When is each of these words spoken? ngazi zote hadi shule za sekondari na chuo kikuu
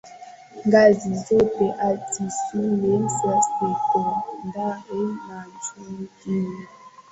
ngazi 0.65 1.15
zote 1.15 1.67
hadi 1.67 2.31
shule 2.39 3.07
za 3.07 3.41
sekondari 3.41 5.03
na 5.27 5.45
chuo 5.63 6.07
kikuu 6.19 6.59